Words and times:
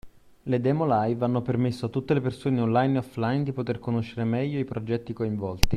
Le 0.41 0.59
demo 0.59 0.87
live 0.87 1.23
hanno 1.23 1.43
permesso 1.43 1.85
a 1.85 1.89
tutte 1.89 2.15
le 2.15 2.21
persone 2.21 2.59
Online 2.59 2.95
e 2.95 2.97
Offline 2.97 3.43
di 3.43 3.53
poter 3.53 3.77
conoscere 3.77 4.23
meglio 4.23 4.57
i 4.57 4.65
progetti 4.65 5.13
coinvolti 5.13 5.69